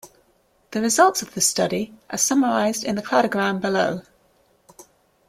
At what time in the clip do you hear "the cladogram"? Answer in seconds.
2.95-3.61